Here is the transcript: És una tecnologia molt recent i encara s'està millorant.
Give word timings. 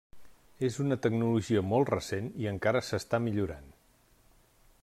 És 0.67 0.79
una 0.83 0.97
tecnologia 1.03 1.63
molt 1.73 1.93
recent 1.95 2.33
i 2.45 2.51
encara 2.55 2.85
s'està 2.89 3.23
millorant. 3.27 3.73